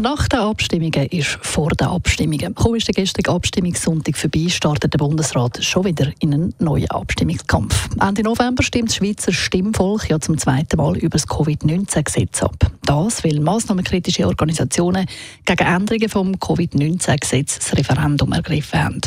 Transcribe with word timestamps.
Nach 0.00 0.28
den 0.28 0.38
Abstimmungen 0.38 1.06
ist 1.08 1.40
vor 1.42 1.70
den 1.70 1.88
Abstimmungen. 1.88 2.54
Kaum 2.54 2.76
ist 2.76 2.86
der 2.86 2.94
gestrige 2.94 3.32
Abstimmungssonntag 3.32 4.16
vorbei, 4.16 4.46
startet 4.48 4.92
der 4.92 4.98
Bundesrat 4.98 5.64
schon 5.64 5.86
wieder 5.86 6.12
in 6.20 6.32
einen 6.32 6.54
neuen 6.60 6.88
Abstimmungskampf. 6.88 7.88
Ende 8.00 8.22
November 8.22 8.62
stimmt 8.62 8.90
das 8.90 8.94
Schweizer 8.94 9.32
Stimmvolk 9.32 10.08
ja 10.08 10.20
zum 10.20 10.38
zweiten 10.38 10.76
Mal 10.76 10.96
über 10.98 11.18
das 11.18 11.26
Covid-19-Gesetz 11.26 12.44
ab. 12.44 12.70
Das, 12.82 13.24
weil 13.24 13.40
massnahmenkritische 13.40 14.24
Organisationen 14.28 15.06
gegen 15.44 15.66
Änderungen 15.66 16.08
vom 16.08 16.38
Covid-19-Gesetz 16.38 17.58
das 17.58 17.76
Referendum 17.76 18.30
ergriffen 18.32 18.80
haben. 18.80 19.00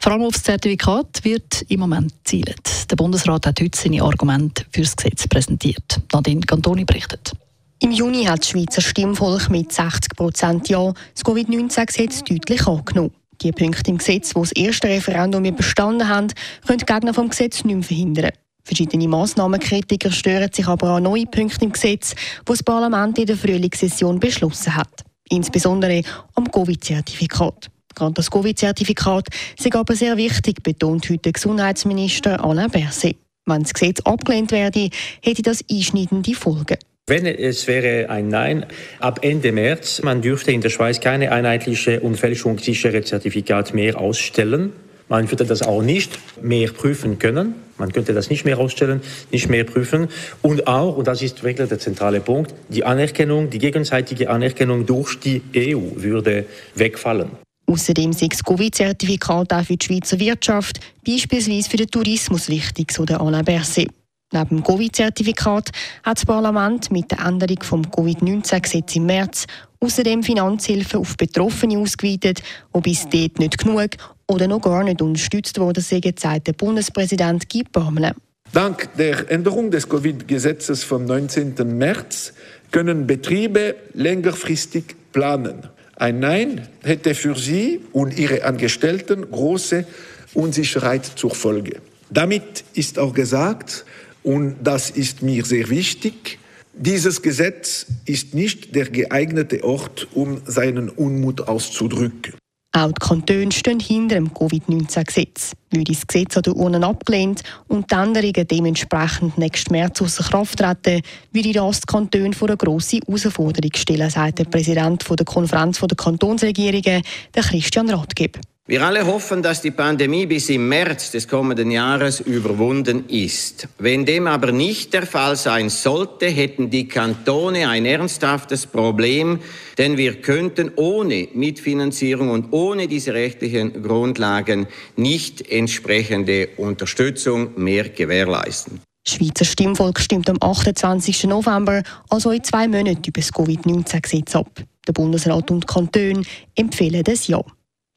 Vor 0.00 0.12
allem 0.12 0.22
auf 0.22 0.34
das 0.34 0.42
Zertifikat 0.42 1.24
wird 1.24 1.62
im 1.68 1.80
Moment 1.80 2.12
gezielt. 2.12 2.90
Der 2.90 2.96
Bundesrat 2.96 3.46
hat 3.46 3.58
heute 3.58 3.78
seine 3.78 4.02
Argumente 4.02 4.66
für 4.70 4.82
das 4.82 4.96
Gesetz 4.96 5.26
präsentiert. 5.28 6.02
Nadine 6.12 6.42
Cantoni 6.42 6.84
berichtet. 6.84 7.32
Im 7.78 7.90
Juni 7.90 8.24
hat 8.24 8.40
das 8.40 8.48
Schweizer 8.48 8.80
Stimmvolk 8.80 9.50
mit 9.50 9.70
60 9.70 10.16
Prozent 10.16 10.68
Ja 10.70 10.94
das 11.12 11.22
Covid-19-Gesetz 11.24 12.24
deutlich 12.24 12.66
angenommen. 12.66 13.12
Die 13.42 13.52
Punkte 13.52 13.90
im 13.90 13.98
Gesetz, 13.98 14.30
die 14.30 14.40
das 14.40 14.52
erste 14.52 14.88
Referendum 14.88 15.42
bestanden 15.54 16.08
haben, 16.08 16.28
können 16.66 16.78
die 16.78 16.86
Gegner 16.86 17.12
vom 17.12 17.28
Gesetz 17.28 17.64
nicht 17.64 17.74
mehr 17.74 17.82
verhindern. 17.82 18.30
Verschiedene 18.64 19.06
Massnahmenkritiker 19.08 20.10
stören 20.10 20.50
sich 20.50 20.66
aber 20.66 20.92
an 20.92 21.02
neue 21.02 21.26
Punkte 21.26 21.66
im 21.66 21.72
Gesetz, 21.72 22.14
die 22.14 22.44
das 22.46 22.62
Parlament 22.62 23.18
in 23.18 23.26
der 23.26 23.36
Frühlingssession 23.36 24.20
beschlossen 24.20 24.74
hat. 24.74 25.04
Insbesondere 25.28 26.00
am 26.34 26.50
Covid-Zertifikat. 26.50 27.68
Gerade 27.94 28.14
das 28.14 28.30
Covid-Zertifikat 28.30 29.28
sei 29.58 29.70
aber 29.74 29.94
sehr 29.94 30.16
wichtig, 30.16 30.62
betont 30.62 31.10
heute 31.10 31.30
Gesundheitsminister 31.30 32.42
Alain 32.42 32.70
Berset. 32.70 33.18
Wenn 33.44 33.64
das 33.64 33.74
Gesetz 33.74 34.00
abgelehnt 34.00 34.50
werde, 34.50 34.88
hätte 35.22 35.42
das 35.42 35.62
einschneidende 35.70 36.34
Folgen. 36.34 36.78
Wenn 37.08 37.24
es 37.24 37.68
wäre 37.68 38.10
ein 38.10 38.26
Nein 38.26 38.66
ab 38.98 39.20
Ende 39.22 39.52
März, 39.52 40.02
man 40.02 40.22
dürfte 40.22 40.50
in 40.50 40.60
der 40.60 40.70
Schweiz 40.70 40.98
keine 40.98 41.30
einheitliche 41.30 42.00
und 42.00 42.16
fälschungssichere 42.16 43.00
Zertifikat 43.02 43.72
mehr 43.72 44.00
ausstellen. 44.00 44.72
Man 45.08 45.30
würde 45.30 45.44
das 45.44 45.62
auch 45.62 45.82
nicht 45.82 46.18
mehr 46.42 46.72
prüfen 46.72 47.20
können. 47.20 47.54
Man 47.78 47.92
könnte 47.92 48.12
das 48.12 48.28
nicht 48.28 48.44
mehr 48.44 48.58
ausstellen, 48.58 49.02
nicht 49.30 49.48
mehr 49.48 49.62
prüfen. 49.62 50.08
Und 50.42 50.66
auch, 50.66 50.96
und 50.96 51.06
das 51.06 51.22
ist 51.22 51.44
wirklich 51.44 51.68
der 51.68 51.78
zentrale 51.78 52.18
Punkt, 52.18 52.52
die 52.70 52.82
Anerkennung, 52.82 53.50
die 53.50 53.60
gegenseitige 53.60 54.28
Anerkennung 54.28 54.84
durch 54.84 55.20
die 55.20 55.42
EU 55.56 55.78
würde 55.94 56.46
wegfallen. 56.74 57.30
Außerdem 57.66 58.14
sei 58.14 58.26
das 58.26 58.42
Covid-Zertifikat 58.42 59.52
auch 59.52 59.64
für 59.64 59.76
die 59.76 59.86
Schweizer 59.86 60.18
Wirtschaft, 60.18 60.80
beispielsweise 61.06 61.70
für 61.70 61.76
den 61.76 61.88
Tourismus 61.88 62.48
wichtig, 62.48 62.90
so 62.90 63.04
der 63.04 63.20
Alain 63.20 63.44
Berset. 63.44 63.90
Neben 64.32 64.48
dem 64.48 64.64
Covid-Zertifikat 64.64 65.70
hat 66.02 66.18
das 66.18 66.26
Parlament 66.26 66.90
mit 66.90 67.12
der 67.12 67.20
Änderung 67.20 67.62
vom 67.62 67.88
Covid-19-Gesetz 67.88 68.96
im 68.96 69.06
März 69.06 69.46
außerdem 69.78 70.24
Finanzhilfen 70.24 70.98
auf 70.98 71.16
Betroffene 71.16 71.78
ausgeweitet, 71.78 72.42
die 72.74 72.80
bis 72.80 73.08
dort 73.08 73.38
nicht 73.38 73.58
genug 73.58 73.90
oder 74.26 74.48
noch 74.48 74.62
gar 74.62 74.82
nicht 74.82 75.00
unterstützt 75.00 75.60
worden 75.60 75.80
sind, 75.80 76.18
sagt 76.18 76.48
der 76.48 76.54
Bundespräsident 76.54 77.48
Guy 77.48 77.62
Parmelin. 77.70 78.14
Dank 78.52 78.88
der 78.96 79.30
Änderung 79.30 79.70
des 79.70 79.88
Covid-Gesetzes 79.88 80.82
vom 80.82 81.04
19. 81.04 81.54
März 81.78 82.32
können 82.72 83.06
Betriebe 83.06 83.76
längerfristig 83.94 84.96
planen. 85.12 85.68
Ein 85.94 86.18
Nein 86.18 86.66
hätte 86.82 87.14
für 87.14 87.36
sie 87.36 87.80
und 87.92 88.18
ihre 88.18 88.42
Angestellten 88.42 89.30
große 89.30 89.86
Unsicherheit 90.34 91.04
zur 91.04 91.30
Folge. 91.30 91.80
Damit 92.10 92.64
ist 92.74 92.98
auch 92.98 93.14
gesagt, 93.14 93.84
und 94.26 94.56
das 94.60 94.90
ist 94.90 95.22
mir 95.22 95.44
sehr 95.44 95.70
wichtig. 95.70 96.40
Dieses 96.74 97.22
Gesetz 97.22 97.86
ist 98.06 98.34
nicht 98.34 98.74
der 98.74 98.90
geeignete 98.90 99.62
Ort, 99.62 100.08
um 100.14 100.40
seinen 100.44 100.88
Unmut 100.88 101.46
auszudrücken. 101.46 102.34
Auch 102.72 102.88
die 102.88 103.06
Kantone 103.06 103.52
stehen 103.52 103.78
hinter 103.78 104.16
dem 104.16 104.34
Covid-19-Gesetz. 104.34 105.52
Würde 105.70 105.92
das 105.92 106.06
Gesetz 106.06 106.36
an 106.36 106.42
der 106.42 106.56
Urne 106.56 106.84
abgelehnt 106.84 107.44
und 107.68 107.90
die 107.90 107.94
Änderungen 107.94 108.48
dementsprechend 108.48 109.38
nächsten 109.38 109.72
März 109.72 110.02
außer 110.02 110.24
Kraft 110.24 110.58
treten, 110.58 111.02
würde 111.32 111.52
das 111.52 111.80
die 111.80 111.86
Kantone 111.86 112.32
vor 112.32 112.48
eine 112.48 112.56
grosse 112.56 112.98
Herausforderung 113.06 113.70
stellen, 113.76 114.10
sagt 114.10 114.40
der 114.40 114.44
Präsident 114.44 115.08
der 115.08 115.24
Konferenz 115.24 115.78
der 115.78 115.96
Kantonsregierungen, 115.96 117.02
Christian 117.32 117.90
Rathgeb. 117.90 118.40
Wir 118.68 118.82
alle 118.82 119.06
hoffen, 119.06 119.44
dass 119.44 119.62
die 119.62 119.70
Pandemie 119.70 120.26
bis 120.26 120.48
im 120.48 120.68
März 120.68 121.12
des 121.12 121.28
kommenden 121.28 121.70
Jahres 121.70 122.18
überwunden 122.18 123.08
ist. 123.08 123.68
Wenn 123.78 124.04
dem 124.04 124.26
aber 124.26 124.50
nicht 124.50 124.92
der 124.92 125.06
Fall 125.06 125.36
sein 125.36 125.68
sollte, 125.68 126.26
hätten 126.26 126.68
die 126.68 126.88
Kantone 126.88 127.68
ein 127.68 127.86
ernsthaftes 127.86 128.66
Problem, 128.66 129.38
denn 129.78 129.96
wir 129.96 130.20
könnten 130.20 130.72
ohne 130.74 131.28
Mitfinanzierung 131.32 132.30
und 132.30 132.52
ohne 132.52 132.88
diese 132.88 133.14
rechtlichen 133.14 133.84
Grundlagen 133.84 134.66
nicht 134.96 135.48
entsprechende 135.48 136.48
Unterstützung 136.56 137.50
mehr 137.54 137.90
gewährleisten. 137.90 138.80
Schweizer 139.06 139.44
Stimmvolk 139.44 140.00
stimmt 140.00 140.28
am 140.28 140.38
28. 140.40 141.22
November, 141.26 141.84
also 142.10 142.32
in 142.32 142.42
zwei 142.42 142.66
Monaten, 142.66 143.04
über 143.06 143.20
das 143.20 143.32
Covid-19-Gesetz 143.32 144.34
ab. 144.34 144.50
Der 144.88 144.92
Bundesrat 144.92 145.52
und 145.52 145.60
die 145.60 145.72
Kantone 145.72 146.22
empfehlen 146.56 147.04
das 147.04 147.28
Ja. 147.28 147.44